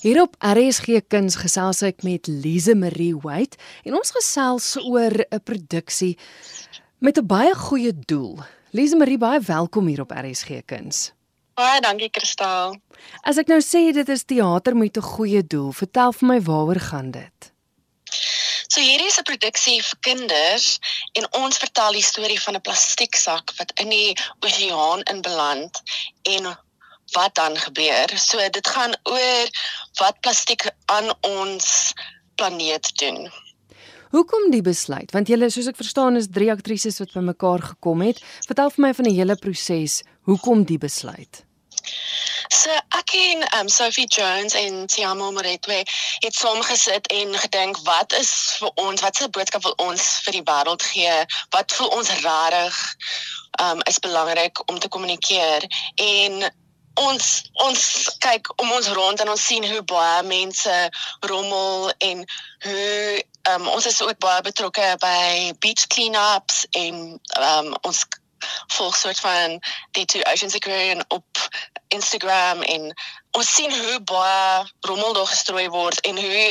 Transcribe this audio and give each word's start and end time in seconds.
Hier 0.00 0.16
op 0.22 0.32
RSG 0.40 1.02
Kuns 1.12 1.34
gesels 1.36 1.82
ek 1.84 1.98
met 2.08 2.24
Lise 2.24 2.72
Marie 2.72 3.12
White 3.20 3.58
en 3.84 3.98
ons 3.98 4.12
gesels 4.16 4.70
oor 4.80 5.12
'n 5.12 5.40
produksie 5.44 6.16
met 7.04 7.18
'n 7.20 7.26
baie 7.26 7.52
goeie 7.54 7.92
doel. 7.92 8.40
Lise 8.72 8.96
Marie, 8.96 9.18
baie 9.18 9.40
welkom 9.40 9.86
hier 9.86 10.00
op 10.00 10.10
RSG 10.10 10.64
Kuns. 10.64 11.12
Baie 11.54 11.80
dankie 11.80 12.08
Kristal. 12.08 12.80
As 13.28 13.36
ek 13.36 13.48
nou 13.48 13.60
sê 13.60 13.92
dit 13.92 14.08
is 14.08 14.24
teater 14.24 14.76
met 14.76 14.96
'n 14.96 15.02
goeie 15.02 15.46
doel, 15.46 15.72
vertel 15.72 16.12
vir 16.12 16.28
my 16.28 16.40
waaroor 16.40 16.80
gaan 16.80 17.10
dit? 17.10 17.52
So 18.68 18.80
hierdie 18.80 19.06
is 19.06 19.18
'n 19.18 19.28
produksie 19.28 19.82
vir 19.82 19.98
kinders 20.00 20.78
en 21.12 21.28
ons 21.32 21.58
vertel 21.58 21.92
die 21.92 22.02
storie 22.02 22.40
van 22.40 22.54
'n 22.56 22.60
plastieksak 22.60 23.52
wat 23.58 23.72
in 23.78 23.88
die 23.88 24.16
oseaan 24.40 25.02
inbeland 25.02 25.82
en 26.22 26.56
wat 27.12 27.34
dan 27.34 27.56
gebeur. 27.56 28.12
So 28.18 28.48
dit 28.50 28.66
gaan 28.68 28.94
oor 29.02 29.52
wat 30.00 30.20
plastiek 30.20 30.66
aan 30.86 31.12
ons 31.20 31.92
planeet 32.34 32.92
doen. 32.98 33.30
Hoekom 34.10 34.50
die 34.50 34.62
besluit? 34.62 35.12
Want 35.14 35.28
julle 35.30 35.50
soos 35.54 35.68
ek 35.70 35.78
verstaan 35.78 36.18
is 36.18 36.32
drie 36.34 36.50
aktrises 36.50 36.98
wat 36.98 37.12
bymekaar 37.14 37.62
gekom 37.74 38.02
het. 38.02 38.18
Vertel 38.48 38.72
vir 38.74 38.86
my 38.86 38.90
van 38.98 39.06
die 39.06 39.14
hele 39.14 39.36
proses. 39.38 40.00
Hoekom 40.26 40.64
die 40.66 40.80
besluit? 40.82 41.44
So 42.50 42.74
ek 42.98 43.14
en 43.14 43.44
um, 43.60 43.68
Sophie 43.70 44.08
Jones 44.10 44.56
en 44.58 44.86
Tiamo 44.90 45.30
Moretwe 45.32 45.84
het 46.24 46.34
saam 46.34 46.58
gesit 46.66 47.06
en 47.14 47.36
gedink 47.44 47.78
wat 47.86 48.12
is 48.18 48.32
vir 48.58 48.72
ons, 48.82 49.02
wat 49.06 49.16
se 49.16 49.28
boodskap 49.30 49.62
wil 49.62 49.76
ons 49.86 50.08
vir 50.26 50.40
die 50.40 50.46
wêreld 50.48 50.82
gee? 50.90 51.14
Wat 51.54 51.78
voel 51.78 51.94
ons 52.00 52.10
rarig 52.24 52.80
um 53.62 53.78
is 53.86 54.02
belangrik 54.02 54.62
om 54.66 54.78
te 54.78 54.88
kommunikeer 54.88 55.66
en 55.94 56.50
ons 57.00 57.26
ons 57.64 57.82
kyk 58.24 58.52
om 58.62 58.72
ons 58.76 58.88
rond 58.96 59.20
en 59.20 59.32
ons 59.32 59.46
sien 59.46 59.66
hoe 59.72 59.82
baie 59.92 60.22
mense 60.28 60.76
rommel 61.32 61.90
en 61.98 62.24
hoe 62.66 63.24
um, 63.52 63.68
ons 63.68 63.86
is 63.86 64.00
ook 64.02 64.18
baie 64.22 64.42
betrokke 64.46 64.88
by 65.02 65.52
beach 65.64 65.86
cleanups 65.92 66.66
en 66.82 67.00
um, 67.40 67.72
ons 67.82 68.04
volg 68.76 68.96
soort 68.96 69.20
van 69.20 69.58
die 69.96 70.04
two 70.04 70.22
oceans 70.32 70.56
aquarium 70.56 71.02
op 71.08 71.48
Instagram 71.88 72.62
en 72.62 72.92
ons 73.36 73.54
sien 73.54 73.72
hoe 73.72 74.00
baie 74.12 74.68
rommel 74.88 75.16
daar 75.16 75.32
gestrooi 75.32 75.68
word 75.68 76.00
en 76.00 76.20
hoe 76.20 76.46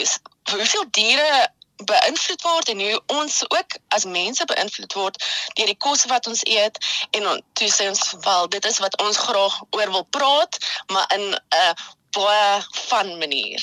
hoeveel 0.52 0.86
diere 0.92 1.48
beïnvloed 1.88 2.42
word 2.42 2.70
en 2.70 2.80
hoe 2.80 3.02
ons 3.20 3.44
ook 3.50 3.78
as 3.96 4.06
mense 4.06 4.46
beïnvloed 4.46 4.94
word 4.94 5.22
deur 5.56 5.72
die 5.72 5.78
kos 5.78 6.06
wat 6.12 6.28
ons 6.28 6.44
eet 6.44 6.80
en 7.12 7.28
on, 7.28 7.42
toe 7.54 7.70
sê 7.72 7.88
ons 7.92 8.16
wel 8.26 8.50
dit 8.56 8.66
is 8.66 8.80
wat 8.84 8.98
ons 9.04 9.18
graag 9.18 9.62
oor 9.78 9.92
wil 9.92 10.06
praat 10.18 10.60
maar 10.92 11.08
in 11.16 11.36
'n 11.36 11.74
baie 12.16 12.62
fun 12.74 13.18
manier. 13.18 13.62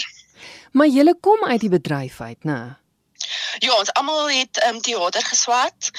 Maar 0.72 0.86
jy 0.86 1.14
kom 1.20 1.44
uit 1.44 1.60
die 1.60 1.72
bedryf 1.72 2.20
uit, 2.20 2.44
né? 2.44 2.76
Ja, 3.58 3.74
ons 3.74 3.92
almal 3.92 4.28
het 4.28 4.64
um, 4.68 4.80
teater 4.80 5.22
geswat. 5.22 5.90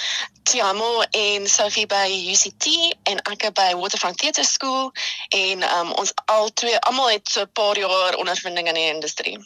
Tiamo 0.44 1.02
en 1.02 1.48
Sophie 1.48 1.86
by 1.86 2.08
UCT 2.32 2.68
en 3.04 3.20
ek 3.32 3.50
by 3.54 3.74
Waterfront 3.76 4.18
Theatre 4.18 4.46
School 4.46 4.92
en 5.30 5.64
um, 5.64 5.92
ons 6.00 6.14
al 6.26 6.54
twee 6.54 6.80
almal 6.80 7.10
het 7.10 7.28
so 7.28 7.42
'n 7.42 7.52
paar 7.54 7.78
jaar 7.78 8.16
ondervinding 8.16 8.68
in 8.68 8.74
die 8.74 8.94
industrie. 8.94 9.38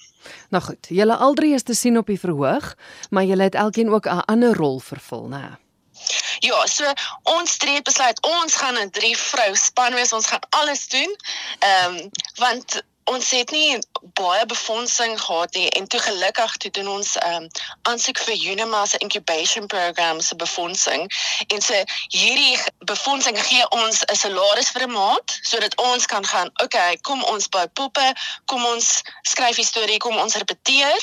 Nou 0.50 0.64
goed, 0.64 0.88
julle 0.90 1.16
aldrie 1.16 1.54
is 1.54 1.64
te 1.64 1.74
sien 1.74 1.98
op 1.98 2.08
die 2.08 2.20
verhoog, 2.20 2.76
maar 3.09 3.24
julle 3.24 3.44
het 3.44 3.56
elkeen 3.56 3.90
ook 3.90 4.06
'n 4.06 4.26
ander 4.26 4.54
rol 4.56 4.80
vervul, 4.80 5.28
né? 5.28 5.58
Ja, 6.40 6.66
so 6.66 6.94
ons 7.24 7.58
drie 7.58 7.82
besluit 7.82 8.22
ons 8.22 8.56
gaan 8.56 8.78
'n 8.78 8.90
drie 8.90 9.18
vrou 9.18 9.56
span 9.56 9.94
wees, 9.94 10.14
ons 10.14 10.28
gaan 10.28 10.46
alles 10.50 10.88
doen. 10.88 11.16
Ehm 11.59 11.96
um, 11.96 12.09
want 12.36 12.82
ons 13.12 13.30
het 13.36 13.52
nie 13.52 13.80
baie 14.20 14.45
befondsing 14.45 15.14
gehad 15.22 15.54
nie 15.54 15.70
en 15.80 15.88
toe 15.88 16.00
gelukkig 16.00 16.58
toe 16.64 16.72
doen 16.78 16.90
ons 16.98 17.16
ehm 17.22 17.44
um, 17.44 17.48
aansoek 17.90 18.20
vir 18.26 18.36
Unima 18.52 18.86
se 18.86 18.98
incubation 18.98 19.68
program 19.68 20.22
se 20.22 20.36
befondsing. 20.36 21.08
En 21.48 21.62
so 21.62 21.84
hierdie 22.08 22.59
befondsing 22.94 23.40
gee 23.47 23.69
ons 23.69 24.03
'n 24.06 24.19
salaris 24.24 24.72
vir 24.75 24.88
'n 24.88 24.91
maand 24.91 25.40
sodat 25.41 25.75
ons 25.75 26.06
kan 26.06 26.25
gaan 26.25 26.50
okay 26.63 26.97
kom 27.02 27.24
ons 27.24 27.50
bou 27.50 27.68
poppe 27.68 28.13
kom 28.46 28.66
ons 28.66 29.02
skryf 29.22 29.59
storie 29.72 29.97
kom 29.97 30.18
ons 30.18 30.36
repeteer. 30.36 31.00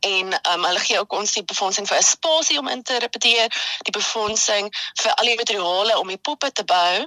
En 0.00 0.26
um, 0.52 0.64
hulle 0.64 0.80
gee 0.80 0.98
ook 0.98 1.12
ons 1.12 1.32
die 1.32 1.44
befondsing 1.44 1.86
vir 1.88 1.98
'n 1.98 2.02
spasie 2.02 2.58
om 2.58 2.68
in 2.68 2.82
te 2.82 2.98
repeteer 2.98 3.48
die 3.82 3.96
befondsing 4.00 4.74
vir 5.02 5.14
al 5.14 5.24
die 5.24 5.36
materiale 5.36 5.98
om 5.98 6.08
die 6.08 6.22
poppe 6.28 6.52
te 6.52 6.64
bou. 6.64 7.06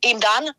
En 0.00 0.18
dan 0.18 0.54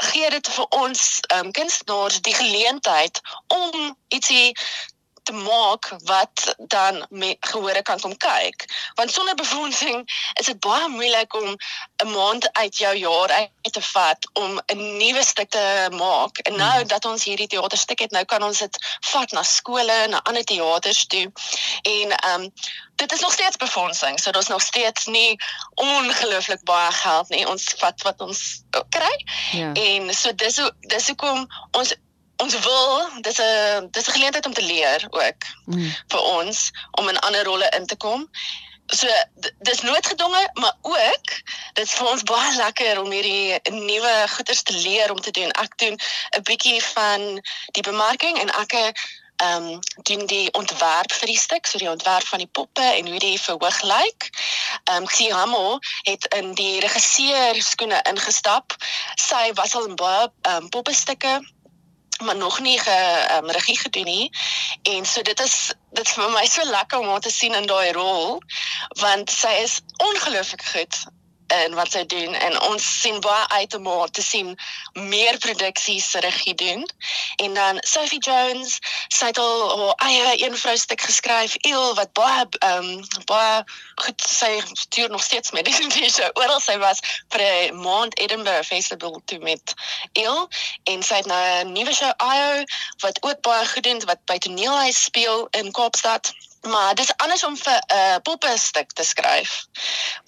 gee 0.00 0.30
dit 0.30 0.48
vir 0.54 0.66
ons 0.82 1.02
um, 1.36 1.50
kunstenaars 1.52 2.20
die 2.26 2.34
geleentheid 2.34 3.20
om 3.46 3.96
ietsie 4.08 4.56
te 5.22 5.32
maak 5.32 5.90
wat 6.04 6.54
dan 6.58 7.06
gehore 7.40 7.82
kan 7.82 8.00
kom 8.00 8.16
kyk. 8.16 8.64
Want 8.94 9.12
sonder 9.12 9.34
befondsing 9.34 10.04
is 10.40 10.46
dit 10.46 10.60
baie 10.60 10.88
moeilik 10.88 11.34
om 11.34 11.56
'n 12.04 12.10
maand 12.10 12.52
uit 12.52 12.76
jou 12.76 12.96
jaar 12.96 13.30
uit 13.30 13.72
te 13.72 13.82
vat 13.82 14.30
om 14.32 14.60
'n 14.66 14.96
nuwe 14.96 15.24
stuk 15.24 15.50
te 15.50 15.88
maak. 15.90 16.38
En 16.38 16.56
nou 16.56 16.78
hmm. 16.78 16.88
dat 16.88 17.04
ons 17.04 17.24
hierdie 17.24 17.46
teaterstuk 17.46 17.98
het 17.98 18.10
nou 18.10 18.24
kan 18.24 18.42
ons 18.42 18.58
dit 18.58 18.78
vat 19.00 19.30
na 19.30 19.42
skole 19.42 20.06
na 20.08 20.22
ander 20.22 20.44
teaters 20.44 21.06
toe. 21.06 21.32
En 21.82 22.16
ehm 22.16 22.40
um, 22.40 22.52
dit 22.96 23.12
is 23.12 23.20
nog 23.20 23.32
steeds 23.32 23.56
befondsing 23.56 24.20
so 24.20 24.30
daar's 24.30 24.46
nog 24.46 24.62
steeds 24.62 25.06
nie 25.06 25.40
ongelooflik 25.74 26.64
baie 26.64 26.92
geld 26.92 27.28
nie. 27.28 27.48
Ons 27.48 27.74
vat 27.76 28.02
wat 28.02 28.20
ons 28.20 28.62
kry. 28.88 29.24
Ja. 29.50 29.72
en 29.72 30.14
so 30.14 30.34
dis 30.34 30.56
hoe 30.56 30.72
dis 30.80 31.06
hoekom 31.06 31.46
ons 31.70 31.94
ons 32.40 32.58
wil 32.64 33.08
dis 33.26 33.38
'n 33.40 33.88
dis 33.90 34.08
'n 34.08 34.16
geleentheid 34.16 34.46
om 34.46 34.56
te 34.56 34.62
leer 34.62 35.06
ook 35.10 35.40
mm. 35.64 35.94
vir 36.08 36.20
ons 36.20 36.70
om 36.90 37.08
in 37.08 37.18
ander 37.18 37.44
rolle 37.44 37.68
in 37.78 37.86
te 37.86 37.96
kom. 37.96 38.28
So 38.86 39.06
dis 39.58 39.80
noodgedwonge, 39.80 40.50
maar 40.52 40.76
ook 40.82 41.26
dit 41.72 41.86
is 41.86 41.94
vir 41.94 42.08
ons 42.10 42.22
baie 42.22 42.56
lekker 42.56 43.00
om 43.00 43.10
hierdie 43.10 43.58
nuwe 43.70 44.14
goeders 44.34 44.62
te 44.62 44.74
leer 44.74 45.10
om 45.10 45.20
te 45.20 45.30
doen. 45.30 45.50
Ek 45.50 45.78
doen 45.78 45.96
'n 46.36 46.42
bietjie 46.42 46.82
van 46.82 47.40
die 47.76 47.82
bemarking 47.82 48.38
en 48.38 48.50
ek 48.50 48.72
ehm 49.40 49.68
um, 49.68 49.78
doen 50.02 50.26
die 50.26 50.52
ontwerp 50.52 51.12
vir 51.12 51.26
die 51.26 51.38
stuk, 51.38 51.66
so 51.66 51.78
die 51.78 51.90
ontwerp 51.90 52.26
van 52.26 52.38
die 52.38 52.50
poppe 52.58 52.82
en 52.82 53.06
hoe 53.06 53.18
die 53.18 53.40
verhoog 53.40 53.82
lyk. 53.82 54.28
Ehm 54.84 54.96
um, 54.96 55.06
Xiamo 55.06 55.78
het 56.02 56.26
in 56.34 56.52
die 56.54 56.80
regisseur 56.80 57.62
skoene 57.62 58.02
ingestap. 58.02 58.76
Sy 59.14 59.52
was 59.54 59.74
al 59.74 59.86
in 59.86 59.96
baie 59.96 60.28
ehm 60.42 60.56
um, 60.56 60.68
poppe 60.68 60.94
stukke 60.94 61.40
maar 62.20 62.36
nog 62.36 62.60
nie 62.60 62.78
ge 62.80 63.28
um, 63.36 63.50
regie 63.50 63.78
gedoen 63.78 64.04
nie. 64.04 64.30
En 64.82 65.06
so 65.06 65.22
dit 65.22 65.40
is 65.40 65.72
dit 65.92 66.06
is 66.06 66.12
vir 66.12 66.30
my 66.30 66.46
so 66.46 66.64
lekker 66.64 66.98
om 66.98 67.08
haar 67.08 67.20
te 67.20 67.30
sien 67.30 67.54
in 67.54 67.66
daai 67.66 67.92
rol 67.92 68.42
want 69.00 69.30
sy 69.30 69.52
is 69.62 69.80
ongelooflik 69.96 70.64
goed 70.64 71.04
en 71.50 71.74
wat 71.74 71.92
sy 71.92 72.04
doen 72.06 72.34
en 72.34 72.60
ons 72.68 72.84
sien 73.00 73.20
baie 73.20 73.46
uit 73.48 73.74
om 73.74 73.86
haar 73.86 74.10
te 74.10 74.22
sien 74.22 74.52
meer 74.92 75.38
produksies 75.38 76.12
regie 76.24 76.54
doen. 76.54 76.86
En 77.36 77.54
dan 77.54 77.78
Sophie 77.80 78.20
Jones, 78.22 78.78
sy 79.08 79.30
het 79.32 79.38
al 79.38 79.64
haar 79.80 80.08
eie 80.08 80.44
een 80.44 80.56
vrou 80.56 80.76
stuk 80.76 81.00
geskryf, 81.00 81.56
Eel 81.66 81.94
wat 81.94 82.12
baie 82.12 82.46
ehm 82.58 82.90
um, 82.90 83.24
baie 83.24 83.64
goed 84.04 84.22
sy 84.26 84.50
stuur 84.72 85.10
nog 85.10 85.22
steeds 85.22 85.50
met 85.50 85.64
die 85.96 86.10
show. 86.10 86.30
Oral 86.34 86.60
sy 86.60 86.78
was 86.78 87.02
vir 87.34 87.74
maand 87.74 88.18
Edinburgh 88.18 88.66
Festival 88.66 89.20
toe 89.24 89.38
met 89.38 89.74
Eel 90.12 90.48
en 90.84 91.02
sy 91.02 91.22
het 91.22 91.26
nou 91.26 91.42
'n 91.64 91.72
nuwe 91.72 91.94
show 91.94 92.12
Io 92.22 92.64
wat 93.02 93.22
ook 93.22 93.40
baie 93.40 93.66
goed 93.66 93.82
doen 93.82 94.04
wat 94.04 94.24
by 94.24 94.38
toneelhuis 94.38 95.02
speel 95.02 95.48
in 95.50 95.72
Kaapstad. 95.72 96.32
Maar 96.60 96.94
dis 96.94 97.12
anders 97.16 97.44
om 97.44 97.56
vir 97.56 97.80
'n 97.86 97.94
uh, 97.96 98.16
poppe 98.22 98.58
stuk 98.58 98.92
te 98.92 99.04
skryf 99.04 99.64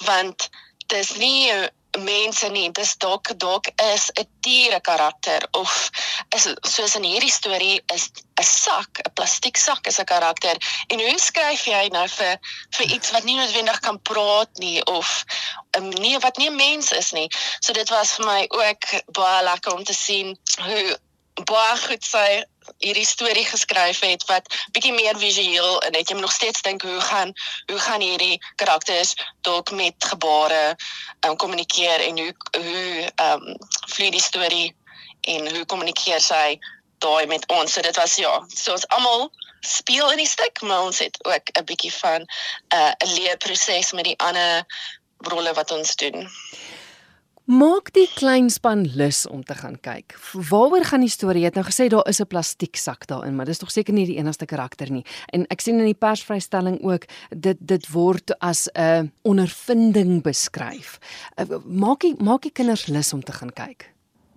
want 0.04 0.48
dis 0.92 1.14
nie 1.16 1.70
mense 2.00 2.48
nie 2.48 2.70
dis 2.72 2.94
dalk 2.96 3.32
dalk 3.36 3.68
is 3.92 4.10
'n 4.16 4.26
diere 4.40 4.80
karakter. 4.80 5.46
Of 5.52 5.90
is 6.34 6.48
soos 6.62 6.94
in 6.96 7.04
hierdie 7.04 7.30
storie 7.30 7.82
is 7.94 8.10
'n 8.40 8.44
sak 8.44 9.00
'n 9.04 9.12
plastiek 9.14 9.56
sak 9.56 9.86
is 9.86 9.98
'n 9.98 10.04
karakter. 10.04 10.56
En 10.88 11.00
hoe 11.00 11.18
skryf 11.18 11.64
jy 11.64 11.88
nou 11.88 12.08
vir 12.08 12.38
vir 12.70 12.86
iets 12.86 13.10
wat 13.10 13.24
nie 13.24 13.36
noodwendig 13.36 13.80
kan 13.80 14.02
praat 14.02 14.50
nie 14.58 14.84
of 14.84 15.24
um, 15.76 15.88
nee 15.88 16.18
wat 16.18 16.36
nie 16.36 16.48
'n 16.48 16.56
mens 16.56 16.92
is 16.92 17.12
nie. 17.12 17.28
So 17.60 17.72
dit 17.72 17.88
was 17.88 18.12
vir 18.12 18.26
my 18.26 18.46
ook 18.48 18.84
baie 19.12 19.42
lekker 19.44 19.74
om 19.74 19.84
te 19.84 19.94
sien 19.94 20.38
hoe 20.60 20.98
baie 21.44 21.76
goed 21.76 22.04
sy 22.04 22.44
hierdie 22.78 23.06
storie 23.06 23.44
geskryf 23.46 24.00
het 24.00 24.24
wat 24.30 24.48
bietjie 24.72 24.92
meer 24.92 25.18
visueel 25.18 25.80
en 25.86 25.92
net 25.92 26.08
jy 26.08 26.16
moet 26.16 26.26
nog 26.26 26.34
steeds 26.34 26.62
dink 26.66 26.82
hoe 26.82 27.00
gaan 27.00 27.32
hoe 27.70 27.78
gaan 27.78 28.00
hierdie 28.00 28.38
karakters 28.56 29.14
dalk 29.40 29.70
met 29.70 29.94
gebare 30.12 30.76
um, 31.26 31.36
kommunikeer 31.36 32.06
en 32.08 32.18
hoe 32.18 32.34
hoe 32.58 33.10
ehm 33.14 33.48
um, 33.48 33.58
vloei 33.94 34.10
die 34.10 34.22
storie 34.22 34.74
en 35.20 35.50
hoe 35.54 35.64
kommunikeer 35.66 36.20
sy 36.20 36.58
daai 36.98 37.26
met 37.26 37.46
ons? 37.50 37.72
So 37.72 37.82
dit 37.82 37.96
was 37.96 38.16
ja 38.16 38.34
so 38.54 38.72
ons 38.72 38.88
almal 38.88 39.30
speel 39.60 40.10
in 40.10 40.18
die 40.18 40.28
stuk 40.28 40.62
maar 40.62 40.82
ons 40.82 40.98
het 40.98 41.18
ook 41.24 41.54
'n 41.58 41.64
bietjie 41.64 41.94
van 41.94 42.26
uh, 42.74 42.90
'n 42.90 43.06
uh, 43.06 43.14
leerproses 43.14 43.92
met 43.92 44.04
die 44.04 44.18
ander 44.18 44.66
rolle 45.18 45.52
wat 45.54 45.70
ons 45.70 45.96
doen 45.96 46.30
Maak 47.50 47.88
die 47.90 48.06
klein 48.14 48.46
span 48.54 48.84
lus 48.94 49.24
om 49.26 49.40
te 49.42 49.56
gaan 49.58 49.74
kyk. 49.82 50.14
Waaroor 50.30 50.84
gaan 50.86 51.02
die 51.02 51.10
storie? 51.10 51.40
Jy 51.42 51.48
het 51.50 51.56
nou 51.58 51.64
gesê 51.66 51.88
daar 51.90 52.06
is 52.06 52.20
'n 52.20 52.26
plastieksak 52.26 53.06
daarin, 53.06 53.34
maar 53.34 53.46
dis 53.46 53.58
tog 53.58 53.70
seker 53.70 53.92
nie 53.92 54.06
die 54.06 54.16
enigste 54.16 54.46
karakter 54.46 54.90
nie. 54.90 55.04
En 55.32 55.46
ek 55.50 55.60
sien 55.60 55.78
in 55.78 55.84
die 55.84 55.94
persvrystelling 55.94 56.78
ook 56.82 57.04
dit 57.30 57.56
dit 57.60 57.88
word 57.88 58.38
as 58.38 58.68
'n 58.74 59.12
ondervinding 59.22 60.22
beskryf. 60.22 60.98
Eh, 61.36 61.46
maak 61.64 62.00
die 62.00 62.14
maak 62.22 62.42
die 62.42 62.52
kinders 62.52 62.86
lus 62.86 63.12
om 63.12 63.24
te 63.24 63.32
gaan 63.32 63.52
kyk. 63.52 63.92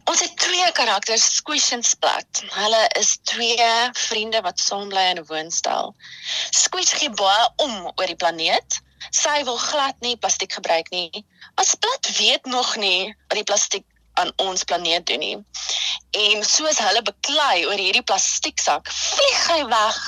Ons 0.06 0.20
het 0.20 0.38
twee 0.38 0.72
karakters, 0.72 1.36
Squish 1.36 1.72
en 1.72 1.84
Splat. 1.84 2.44
Hulle 2.50 2.90
is 3.00 3.18
twee 3.22 3.90
vriende 3.94 4.42
wat 4.42 4.60
saam 4.60 4.90
bly 4.90 5.10
in 5.12 5.18
'n 5.18 5.26
woonstel. 5.28 5.96
Squish 6.50 6.94
gee 6.94 7.10
baie 7.10 7.50
om 7.58 7.86
oor 7.86 8.06
die 8.08 8.16
planeet 8.16 8.82
sy 9.16 9.44
wil 9.48 9.58
glad 9.58 10.00
nie 10.04 10.18
plastiek 10.18 10.54
gebruik 10.58 10.90
nie. 10.92 11.26
As 11.62 11.76
plat 11.80 12.10
weet 12.18 12.46
nog 12.52 12.76
nie 12.82 13.16
wat 13.28 13.38
die 13.40 13.48
plastiek 13.48 13.86
aan 14.20 14.32
ons 14.44 14.64
planeet 14.64 15.08
doen 15.08 15.24
nie. 15.24 15.38
En 16.16 16.44
soos 16.48 16.80
hulle 16.80 17.04
beklei 17.04 17.66
oor 17.68 17.80
hierdie 17.80 18.06
plastieksak, 18.08 18.92
vlieg 18.92 19.44
hy 19.52 19.62
weg 19.72 20.00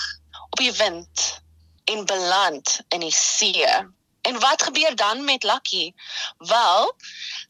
op 0.50 0.60
die 0.62 0.74
wind 0.80 1.26
en 1.92 2.06
beland 2.08 2.80
in 2.96 3.04
die 3.04 3.16
see. 3.16 3.68
En 4.28 4.40
wat 4.44 4.64
gebeur 4.64 4.96
dan 4.96 5.24
met 5.24 5.44
Lucky? 5.44 5.94
Wel, 6.38 6.94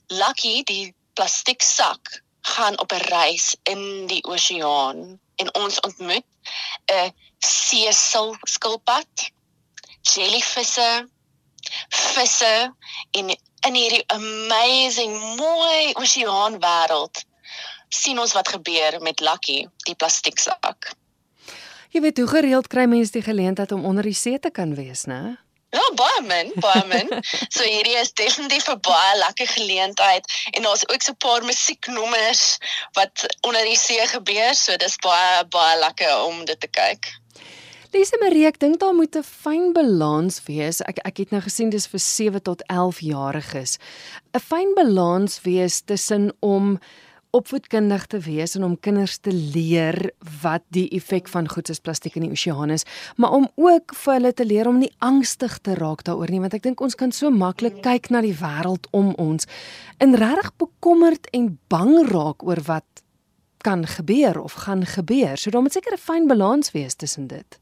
Lucky 0.07 0.63
die 0.63 0.93
plastieksak 1.13 2.21
gaan 2.41 2.79
op 2.79 2.91
'n 2.91 3.07
reis 3.09 3.55
in 3.63 4.07
die 4.07 4.23
oseaan 4.23 5.19
en 5.35 5.53
ons 5.53 5.79
ontmoet 5.79 6.25
'n 6.85 7.13
see 7.39 7.91
skilpad, 8.41 9.31
jellyvisse, 10.01 11.09
visse 11.89 12.73
en 13.11 13.33
in 13.67 13.73
hierdie 13.73 14.03
amazing 14.13 15.17
mooi 15.39 15.93
oseaan 15.93 16.59
wêreld 16.63 17.25
sien 17.89 18.19
ons 18.19 18.33
wat 18.35 18.47
gebeur 18.51 18.99
met 19.01 19.19
Lucky, 19.19 19.65
die 19.87 19.95
plastieksak. 19.95 20.91
Jy 21.95 22.01
weet 22.03 22.17
hoe 22.19 22.27
gereeld 22.27 22.67
kry 22.67 22.85
mense 22.85 23.15
die 23.15 23.23
geleentheid 23.23 23.71
om 23.71 23.85
onder 23.87 24.03
die 24.03 24.17
see 24.17 24.39
te 24.39 24.51
kan 24.51 24.75
wees, 24.75 25.05
né? 25.07 25.37
Ja, 25.75 25.83
baie 25.99 26.21
min, 26.23 26.51
baie 26.63 26.83
min. 26.87 27.09
so 27.55 27.63
hierdie 27.63 27.95
is 27.99 28.13
definitief 28.15 28.67
'n 28.71 28.79
baie 28.87 29.17
lekker 29.19 29.47
geleentheid 29.47 30.27
en 30.51 30.63
daar's 30.63 30.87
ook 30.87 31.01
so 31.01 31.11
'n 31.11 31.17
paar 31.25 31.43
musieknommers 31.43 32.57
wat 32.91 33.25
onder 33.41 33.63
die 33.63 33.79
see 33.79 34.07
gebeur, 34.07 34.55
so 34.55 34.75
dis 34.77 34.95
baie 35.03 35.45
baie 35.45 35.79
lekker 35.79 36.23
om 36.23 36.45
dit 36.45 36.59
te 36.59 36.67
kyk. 36.67 37.11
Lise 37.93 38.17
Marie, 38.19 38.43
ek 38.43 38.57
dink 38.59 38.81
daar 38.81 38.95
moet 38.95 39.15
'n 39.15 39.23
fyn 39.23 39.71
balans 39.73 40.41
wees. 40.43 40.81
Ek 40.81 40.99
ek 41.05 41.17
het 41.17 41.31
nou 41.31 41.41
gesien 41.41 41.69
dis 41.69 41.87
vir 41.87 41.99
7 41.99 42.41
tot 42.41 42.61
11 42.67 42.99
jariges. 42.99 43.77
'n 44.33 44.39
Fyn 44.39 44.73
balans 44.75 45.41
wees 45.41 45.81
tussen 45.81 46.33
om 46.41 46.79
opvoedkundig 47.31 48.05
te 48.07 48.19
wees 48.19 48.55
en 48.55 48.63
om 48.63 48.79
kinders 48.79 49.17
te 49.17 49.31
leer 49.31 50.11
wat 50.41 50.63
die 50.69 50.89
effek 50.89 51.27
van 51.27 51.47
goed 51.47 51.67
soos 51.67 51.79
plastiek 51.79 52.15
in 52.15 52.23
die 52.23 52.31
oseaan 52.31 52.69
is, 52.69 52.83
maar 53.15 53.31
om 53.31 53.47
ook 53.55 53.93
vir 53.95 54.13
hulle 54.13 54.33
te 54.33 54.45
leer 54.45 54.67
om 54.67 54.79
nie 54.79 54.93
angstig 54.99 55.57
te 55.59 55.73
raak 55.75 56.03
daaroor 56.03 56.29
nie, 56.29 56.39
want 56.39 56.53
ek 56.53 56.63
dink 56.63 56.81
ons 56.81 56.95
kan 56.95 57.11
so 57.11 57.29
maklik 57.29 57.81
kyk 57.83 58.09
na 58.09 58.21
die 58.21 58.35
wêreld 58.35 58.87
om 58.91 59.13
ons 59.17 59.45
en 59.97 60.15
regtig 60.15 60.51
bekommerd 60.57 61.27
en 61.31 61.59
bang 61.67 62.09
raak 62.09 62.43
oor 62.43 62.61
wat 62.65 63.03
kan 63.63 63.85
gebeur 63.85 64.39
of 64.41 64.53
gaan 64.53 64.85
gebeur. 64.85 65.37
So 65.37 65.49
daar 65.51 65.61
moet 65.61 65.73
seker 65.73 65.93
'n 65.93 65.97
fyn 65.97 66.27
balans 66.27 66.71
wees 66.71 66.95
tussen 66.95 67.27
dit. 67.27 67.59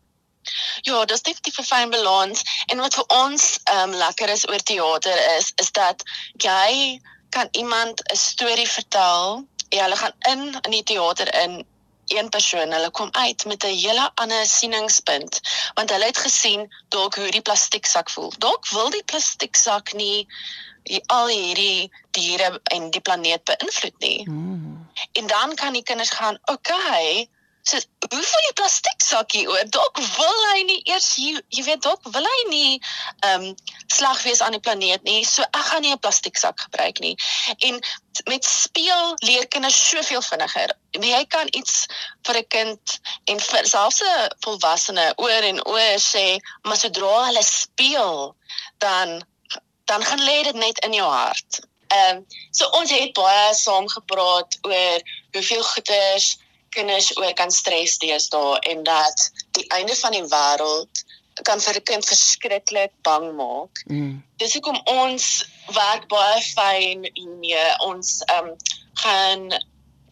Ja, 0.82 1.06
dis 1.06 1.22
definitief 1.22 1.60
'n 1.60 1.70
fyn 1.72 1.90
balans 1.90 2.42
en 2.66 2.78
wat 2.78 2.96
vir 2.96 3.06
ons 3.08 3.60
ehm 3.64 3.90
um, 3.90 3.96
lekker 3.96 4.30
is 4.30 4.48
oor 4.50 4.64
teater 4.72 5.38
is 5.38 5.52
is 5.56 5.72
dat 5.72 6.04
jy 6.38 7.02
kan 7.30 7.48
iemand 7.52 8.02
'n 8.12 8.16
storie 8.16 8.70
vertel. 8.70 9.46
Ja, 9.70 9.84
hulle 9.84 9.96
gaan 9.96 10.16
in 10.20 10.60
in 10.62 10.72
die 10.72 10.84
teater 10.84 11.34
in 11.44 11.66
een 12.08 12.30
persoon, 12.30 12.72
hulle 12.72 12.92
kom 12.92 13.10
uit 13.12 13.46
met 13.46 13.64
'n 13.64 13.78
hele 13.78 14.12
ander 14.16 14.46
sieningspunt 14.46 15.40
want 15.74 15.90
hulle 15.90 16.06
het 16.06 16.18
gesien 16.18 16.74
dalk 16.90 17.16
hoe 17.16 17.32
die 17.32 17.42
plastieksak 17.42 18.10
voel. 18.10 18.34
Dalk 18.38 18.70
wil 18.70 18.90
die 18.90 19.04
plastieksak 19.04 19.94
nie 19.94 20.28
die 20.84 21.02
al 21.06 21.28
hierdie 21.28 21.92
diere 22.12 22.62
en 22.64 22.92
die 22.92 23.02
planeet 23.02 23.44
beïnvloed 23.44 23.98
nie. 24.00 24.30
Mm. 24.30 24.90
En 25.12 25.28
dan 25.28 25.56
kan 25.56 25.74
die 25.74 25.84
kinders 25.84 26.10
gaan, 26.10 26.38
"Oké, 26.46 26.74
okay, 26.74 27.30
So, 27.66 27.80
hoe 28.10 28.24
voel 28.30 28.44
jy 28.46 28.54
plastiek 28.60 29.02
sakkie 29.02 29.44
oor? 29.50 29.64
Dalk 29.74 29.98
wil 29.98 30.42
hy 30.52 30.60
nie 30.68 30.82
eers 30.86 31.08
jy, 31.18 31.32
jy 31.50 31.64
weet 31.66 31.82
dalk 31.82 32.04
wil 32.14 32.28
hy 32.30 32.42
nie 32.52 32.76
ehm 33.26 33.48
um, 33.48 33.56
slag 33.96 34.22
wees 34.26 34.42
aan 34.46 34.54
die 34.54 34.62
planeet 34.62 35.02
nie. 35.08 35.24
So 35.26 35.42
ek 35.48 35.66
gaan 35.72 35.82
nie 35.82 35.94
'n 35.96 36.02
plastiek 36.04 36.38
sak 36.38 36.62
gebruik 36.62 37.02
nie. 37.02 37.16
En 37.70 37.82
met 38.30 38.46
speel 38.46 39.16
leer 39.30 39.48
kinders 39.48 39.80
soveel 39.90 40.22
vinniger. 40.22 40.76
Jy 40.92 41.24
kan 41.26 41.50
iets 41.58 41.88
vir 42.28 42.38
'n 42.44 42.48
kind 42.58 43.00
en 43.34 43.40
vir 43.50 43.66
selfs 43.74 44.02
'n 44.02 44.30
volwassene 44.46 45.08
oor 45.18 45.50
en 45.52 45.66
oor 45.66 45.98
sê, 45.98 46.38
maar 46.62 46.78
sodra 46.78 47.26
hulle 47.26 47.44
speel, 47.44 48.36
dan 48.78 49.26
dan 49.86 50.04
gaan 50.04 50.22
lê 50.22 50.44
dit 50.44 50.56
net 50.56 50.86
in 50.86 50.94
jou 50.94 51.10
hart. 51.10 51.66
Ehm 51.90 52.18
um, 52.18 52.26
so 52.52 52.70
ons 52.78 52.92
het 52.92 53.14
baie 53.14 53.54
saam 53.54 53.88
gepraat 53.90 54.58
oor 54.62 55.00
hoeveel 55.34 55.64
goeders 55.64 56.36
kinders 56.76 57.12
ook 57.18 57.36
kan 57.40 57.52
stres 57.52 57.98
deesdae 58.04 58.60
en 58.72 58.84
dat 58.84 59.30
die 59.58 59.68
einde 59.78 59.96
van 59.96 60.16
die 60.16 60.26
wêreld 60.32 61.04
kan 61.44 61.62
vir 61.62 61.76
'n 61.76 61.84
kind 61.84 62.06
verskriklik 62.06 62.92
bang 63.02 63.36
maak. 63.36 63.84
Mm. 63.88 64.24
Dis 64.38 64.54
hoekom 64.54 64.80
ons 64.86 65.46
werk 65.74 66.08
baie 66.08 66.42
fyn 66.42 67.10
hiermee. 67.14 67.68
Ons 67.80 68.22
ehm 68.26 68.48
um, 68.48 68.58
gaan 68.94 69.64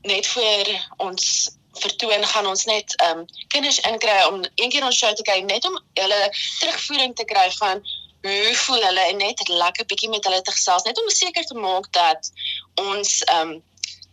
net 0.04 0.28
vir 0.28 0.72
ons 0.98 1.50
vertoon 1.80 2.24
gaan 2.24 2.48
ons 2.48 2.66
net 2.66 2.96
ehm 2.96 3.20
um, 3.20 3.26
kinders 3.48 3.80
inkry 3.80 4.18
om 4.30 4.44
eendag 4.56 4.86
ons 4.90 4.98
show 4.98 5.14
te 5.14 5.26
kyk 5.30 5.46
net 5.46 5.66
om 5.66 5.80
hulle 6.00 6.22
terugvoering 6.60 7.16
te 7.16 7.26
kry 7.26 7.50
van 7.60 7.84
hoe 8.24 8.56
voel 8.56 8.84
hulle 8.88 9.06
en 9.12 9.18
net 9.18 9.48
lekker 9.48 9.86
bietjie 9.86 10.10
met 10.10 10.24
hulle 10.28 10.42
te 10.42 10.52
gesels 10.52 10.84
net 10.88 11.00
om 11.02 11.10
seker 11.10 11.46
te 11.46 11.58
maak 11.60 11.92
dat 11.92 12.32
ons 12.90 13.22
ehm 13.24 13.56
um, 13.56 13.62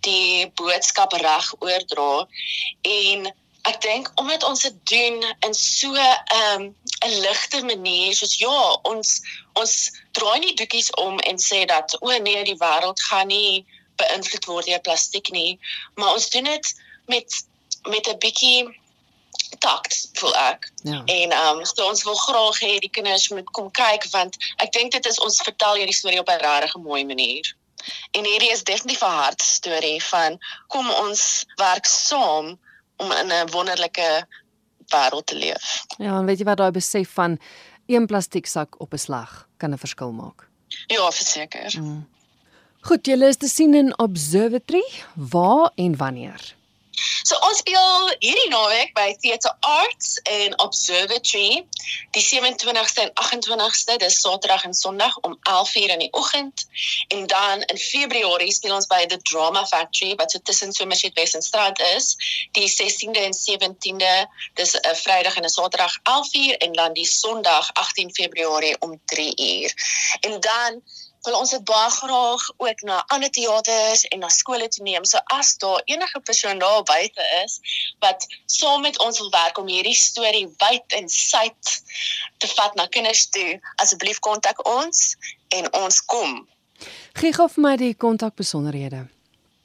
die 0.07 0.51
boodskap 0.61 1.13
reg 1.13 1.53
oordra 1.59 2.27
en 2.83 3.31
ek 3.69 3.81
dink 3.85 4.11
omdat 4.21 4.45
ons 4.49 4.63
dit 4.65 4.77
doen 4.93 5.21
in 5.47 5.55
so 5.55 5.93
'n 5.93 6.17
um, 6.41 6.63
'n 7.05 7.21
ligte 7.27 7.63
manier 7.65 8.15
soos 8.15 8.39
ja 8.39 8.61
ons 8.93 9.21
ons 9.61 9.75
draai 10.13 10.39
nie 10.39 10.55
doekies 10.55 10.91
om 11.05 11.19
en 11.19 11.39
sê 11.39 11.65
dat 11.67 11.97
o 12.01 12.19
nee 12.19 12.45
die 12.45 12.61
wêreld 12.65 13.01
gaan 13.09 13.27
nie 13.27 13.65
beïnvloed 13.97 14.47
word 14.47 14.67
deur 14.67 14.81
plastiek 14.89 15.31
nie 15.31 15.59
maar 15.95 16.13
ons 16.13 16.31
doen 16.31 16.45
dit 16.45 16.75
met 17.07 17.45
met 17.89 18.09
'n 18.09 18.19
bietjie 18.19 18.81
takt 19.59 20.09
voel 20.13 20.37
ek. 20.37 20.71
Ja. 20.83 21.03
En 21.05 21.31
ehm 21.31 21.59
um, 21.59 21.65
so 21.65 21.89
ons 21.89 22.03
wil 22.05 22.15
graag 22.15 22.61
hê 22.61 22.79
die 22.79 22.91
kinders 22.91 23.29
moet 23.29 23.51
kom 23.51 23.71
kyk 23.71 24.07
want 24.11 24.37
ek 24.57 24.73
dink 24.73 24.93
dit 24.93 25.07
is 25.07 25.19
ons 25.19 25.43
vertel 25.43 25.75
hierdie 25.75 25.97
storie 25.97 26.21
op 26.21 26.29
'n 26.29 26.41
regtig 26.45 26.77
mooi 26.77 27.05
manier. 27.05 27.57
En 28.11 28.25
hierdie 28.25 28.53
is 28.53 28.65
definitief 28.65 29.03
'n 29.03 29.19
hartstorie 29.25 30.03
van 30.05 30.39
kom 30.67 30.91
ons 30.91 31.45
werk 31.55 31.87
saam 31.87 32.59
om 32.97 33.13
in 33.13 33.33
'n 33.33 33.51
wonderlike 33.51 34.27
wêreld 34.91 35.27
te 35.27 35.37
leef. 35.37 35.85
Ja, 35.99 36.19
en 36.19 36.25
weet 36.25 36.39
jy 36.39 36.45
wat 36.45 36.57
daai 36.57 36.71
besef 36.71 37.11
van 37.11 37.39
een 37.87 38.07
plastieksak 38.07 38.81
op 38.81 38.93
'n 38.93 38.99
slag 38.99 39.49
kan 39.57 39.73
'n 39.73 39.79
verskil 39.79 40.13
maak? 40.13 40.49
Ja, 40.87 41.11
verseker. 41.11 41.75
Mm. 41.81 42.09
Goed, 42.81 43.07
julle 43.07 43.27
is 43.27 43.37
te 43.37 43.49
sien 43.49 43.75
in 43.75 43.99
Observatory. 43.99 44.85
Waar 45.15 45.71
en 45.75 45.97
wanneer? 45.97 46.55
So 47.23 47.37
ons 47.49 47.59
speel 47.59 48.11
hierdie 48.19 48.49
naweek 48.49 48.95
by 48.95 49.17
Theatre 49.21 49.53
Arts 49.61 50.19
en 50.23 50.57
Observatory 50.59 51.67
die 52.17 52.23
27ste 52.23 53.05
en 53.07 53.13
28ste, 53.15 53.97
dis 54.03 54.21
Saterdag 54.21 54.65
en 54.65 54.75
Sondag 54.75 55.17
om 55.27 55.39
11:00 55.43 55.95
in 55.97 55.99
die 55.99 56.13
oggend 56.13 56.67
en 57.09 57.27
dan 57.27 57.63
in 57.63 57.79
Februarie 57.79 58.53
speel 58.53 58.75
ons 58.75 58.87
by 58.87 59.07
The 59.07 59.21
Drama 59.23 59.67
Factory 59.67 60.15
wat 60.15 60.31
so 60.31 60.39
tussen 60.43 60.73
Somerset 60.73 61.15
West 61.15 61.35
en 61.35 61.43
Strand 61.43 61.81
is, 61.81 62.17
die 62.53 62.69
16de 62.69 63.21
en 63.29 63.35
17de, 63.35 64.15
dis 64.55 64.75
'n 64.75 64.97
Vrydag 65.03 65.37
en 65.37 65.45
'n 65.45 65.49
Saterdag 65.49 65.99
11:00 66.03 66.57
en 66.59 66.73
dan 66.73 66.93
die 66.93 67.07
Sondag 67.07 67.71
18 67.73 68.15
Februarie 68.15 68.77
om 68.81 69.01
3:00. 69.05 69.75
En 70.21 70.41
dan 70.41 70.83
wil 71.23 71.37
ons 71.37 71.51
dit 71.51 71.65
baie 71.65 71.91
graag 71.91 72.45
ook 72.57 72.81
na 72.89 73.05
ander 73.07 73.31
teaters 73.31 74.05
en 74.09 74.19
na 74.19 74.29
skole 74.29 74.69
toe 74.69 74.85
neem. 74.85 75.05
So 75.05 75.19
as 75.25 75.57
daar 75.61 75.83
enige 75.85 76.21
persoon 76.21 76.59
daar 76.59 76.83
buite 76.91 77.27
is 77.43 77.59
wat 78.05 78.27
saam 78.47 78.83
met 78.87 78.99
ons 79.07 79.23
wil 79.23 79.31
werk 79.35 79.59
om 79.63 79.71
hierdie 79.71 79.97
storie 79.97 80.47
wyd 80.65 80.99
en 80.99 81.09
suid 81.09 81.77
te 82.43 82.51
vat 82.57 82.75
na 82.79 82.87
kinders 82.91 83.29
toe, 83.35 83.61
asseblief 83.83 84.19
kontak 84.27 84.61
ons 84.69 85.15
en 85.57 85.71
ons 85.85 86.03
kom. 86.13 86.43
Gee 87.21 87.33
gou 87.37 87.49
vir 87.55 87.67
my 87.67 87.75
die 87.81 87.95
kontakbesonderhede. 87.95 89.07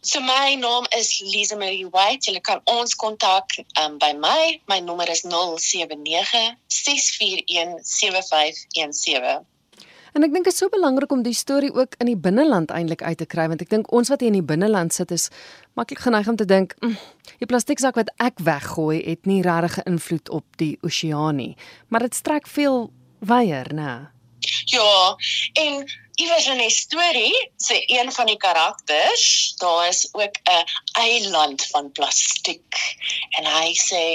So 0.06 0.20
my 0.22 0.54
naam 0.60 0.86
is 0.96 1.20
Lisa 1.34 1.56
Marie 1.58 1.88
White. 1.90 2.30
Jy 2.30 2.42
kan 2.46 2.60
ons 2.70 2.94
kontak 2.94 3.56
um, 3.82 3.98
by 3.98 4.14
my. 4.14 4.60
My 4.70 4.78
nommer 4.80 5.10
is 5.10 5.24
079 5.26 6.54
641 6.70 7.82
7517. 7.82 9.42
En 10.16 10.24
ek 10.24 10.32
dink 10.32 10.48
dit 10.48 10.54
is 10.54 10.62
so 10.64 10.72
belangrik 10.72 11.12
om 11.12 11.26
die 11.26 11.36
storie 11.36 11.74
ook 11.76 11.98
in 12.00 12.08
die 12.08 12.16
binneland 12.16 12.72
eintlik 12.72 13.02
uit 13.04 13.18
te 13.20 13.28
kry 13.28 13.50
want 13.52 13.64
ek 13.66 13.72
dink 13.74 13.90
ons 13.92 14.08
wat 14.12 14.22
hier 14.24 14.32
in 14.32 14.38
die 14.40 14.48
binneland 14.48 14.96
sit 14.96 15.12
is 15.12 15.28
maklik 15.76 16.00
geneig 16.06 16.30
om 16.32 16.38
te 16.40 16.48
dink 16.48 16.76
mm, 16.80 16.96
die 17.42 17.50
plastieksak 17.52 18.00
wat 18.00 18.14
ek 18.24 18.40
weggooi 18.48 19.02
het 19.04 19.28
nie 19.28 19.42
regtig 19.44 19.82
invloed 19.84 20.32
op 20.32 20.46
die 20.62 20.78
oseaan 20.88 21.36
nie, 21.42 21.52
maar 21.92 22.08
dit 22.08 22.16
strek 22.16 22.48
veel 22.48 22.88
wyer, 23.28 23.68
né? 23.76 24.08
Ja, 24.72 25.18
en 25.60 25.84
iewers 26.16 26.48
in 26.48 26.64
die 26.64 26.72
storie 26.72 27.36
sê 27.60 27.82
een 27.92 28.12
van 28.16 28.32
die 28.32 28.40
karakters, 28.40 29.56
daar 29.60 29.90
is 29.90 30.08
ook 30.14 30.40
'n 30.48 30.64
eiland 31.02 31.66
van 31.74 31.92
plastiek 31.92 32.80
en 33.36 33.52
hy 33.52 33.74
sê 33.76 34.06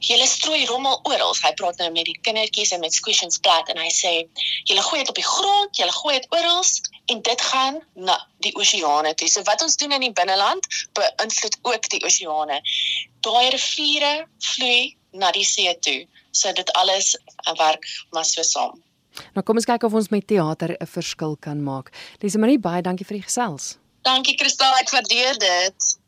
Julle 0.00 0.26
strooi 0.26 0.64
rommel 0.64 1.00
oral. 1.08 1.34
Hy 1.44 1.52
praat 1.60 1.80
nou 1.82 1.90
met 1.92 2.08
die 2.08 2.16
kindertjies 2.24 2.72
en 2.72 2.80
met 2.80 2.94
Squish 2.96 3.22
and 3.22 3.34
Splat 3.34 3.68
en 3.68 3.80
hy 3.80 3.90
sê 3.92 4.12
julle 4.68 4.84
gooi 4.86 5.00
dit 5.02 5.12
op 5.12 5.18
die 5.18 5.26
grond, 5.26 5.76
julle 5.76 5.92
gooi 5.92 6.14
dit 6.16 6.28
oral 6.32 6.62
en 7.12 7.22
dit 7.26 7.44
gaan 7.50 7.80
na 8.08 8.16
die 8.46 8.54
oseane 8.56 9.12
toe. 9.14 9.28
So 9.28 9.44
wat 9.48 9.62
ons 9.66 9.76
doen 9.76 9.92
in 9.92 10.06
die 10.06 10.12
binneland 10.16 10.66
beïnvloed 10.96 11.58
ook 11.68 11.90
die 11.92 12.02
oseane. 12.08 12.60
Daai 13.26 13.50
riviere 13.52 14.14
vloei 14.54 14.96
na 15.12 15.32
die 15.36 15.44
see 15.44 15.74
toe. 15.84 16.06
So 16.32 16.52
dit 16.56 16.72
alles 16.80 17.12
werk 17.58 17.84
maar 18.14 18.24
so 18.24 18.42
saam. 18.46 18.80
Nou 19.34 19.44
kom 19.44 19.58
ons 19.60 19.68
kyk 19.68 19.84
of 19.84 19.94
ons 19.98 20.08
met 20.14 20.26
teater 20.26 20.76
'n 20.78 20.86
verskil 20.86 21.36
kan 21.36 21.62
maak. 21.62 21.92
Lise 22.22 22.38
Marie, 22.38 22.58
baie 22.58 22.82
dankie 22.82 23.06
vir 23.06 23.18
die 23.18 23.26
gesels. 23.28 23.76
Dankie 24.02 24.36
Kristal, 24.36 24.72
ek 24.80 24.90
waardeer 24.90 25.36
dit. 25.38 26.00